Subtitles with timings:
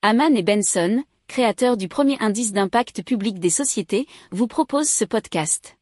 [0.00, 5.76] Haman et Benson, créateurs du premier indice d'impact public des sociétés, vous proposent ce podcast.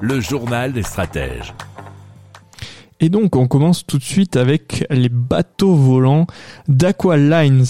[0.00, 1.52] Le journal des stratèges.
[3.00, 6.28] Et donc on commence tout de suite avec les bateaux volants
[6.68, 7.64] d'Aqualines.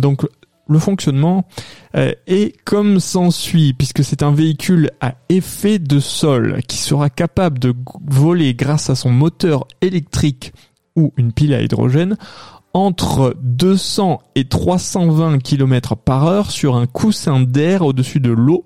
[0.00, 0.22] Donc
[0.68, 1.46] le fonctionnement
[1.94, 7.58] euh, est comme s'ensuit, puisque c'est un véhicule à effet de sol qui sera capable
[7.58, 7.74] de
[8.06, 10.52] voler grâce à son moteur électrique
[10.96, 12.16] ou une pile à hydrogène
[12.76, 18.64] entre 200 et 320 km par heure sur un coussin d'air au-dessus de l'eau,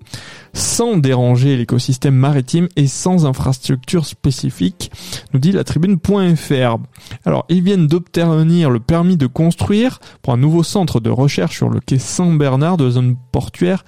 [0.51, 4.91] sans déranger l'écosystème maritime et sans infrastructure spécifique,
[5.33, 6.77] nous dit la tribune.fr.
[7.23, 11.69] Alors, ils viennent d'obtenir le permis de construire pour un nouveau centre de recherche sur
[11.69, 13.85] le quai Saint-Bernard de zone portuaire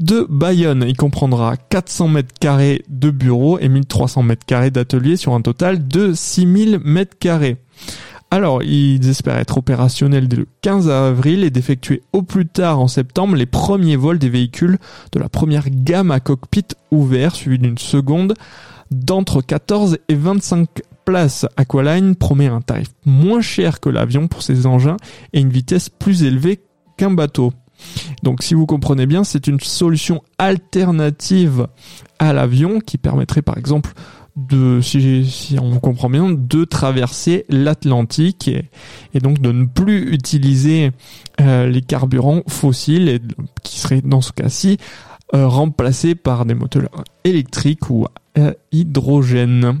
[0.00, 0.84] de Bayonne.
[0.86, 5.88] Il comprendra 400 mètres carrés de bureaux et 1300 mètres carrés d'ateliers sur un total
[5.88, 7.56] de 6000 mètres carrés.
[8.32, 12.88] Alors, ils espèrent être opérationnels dès le 15 avril et d'effectuer au plus tard en
[12.88, 14.78] septembre les premiers vols des véhicules
[15.12, 18.32] de la première gamme à cockpit ouvert, suivi d'une seconde
[18.90, 20.66] d'entre 14 et 25
[21.04, 21.44] places.
[21.58, 24.96] Aqualine promet un tarif moins cher que l'avion pour ses engins
[25.34, 26.62] et une vitesse plus élevée
[26.96, 27.52] qu'un bateau.
[28.22, 31.66] Donc si vous comprenez bien, c'est une solution alternative
[32.18, 33.92] à l'avion qui permettrait par exemple
[34.36, 40.90] de, si, si, on comprend bien, de traverser l'Atlantique et, donc de ne plus utiliser
[41.40, 43.20] euh, les carburants fossiles et
[43.62, 44.78] qui seraient dans ce cas-ci
[45.34, 46.88] euh, remplacés par des moteurs
[47.24, 48.06] électriques ou
[48.38, 49.80] euh, hydrogène.